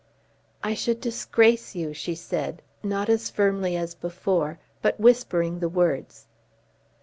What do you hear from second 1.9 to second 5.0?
she said, not firmly as before, but